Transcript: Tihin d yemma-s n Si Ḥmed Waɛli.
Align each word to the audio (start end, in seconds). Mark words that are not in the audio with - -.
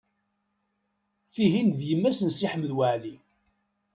Tihin 1.31 1.69
d 1.77 1.79
yemma-s 1.89 2.19
n 2.23 2.29
Si 2.31 2.47
Ḥmed 2.51 2.71
Waɛli. 2.77 3.15